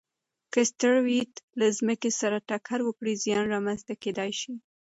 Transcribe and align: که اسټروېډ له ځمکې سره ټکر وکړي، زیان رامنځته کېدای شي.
که 0.51 0.57
اسټروېډ 0.65 1.31
له 1.59 1.67
ځمکې 1.77 2.09
سره 2.19 2.37
ټکر 2.49 2.79
وکړي، 2.83 3.13
زیان 3.23 3.45
رامنځته 3.55 3.93
کېدای 4.03 4.31
شي. 4.39 4.53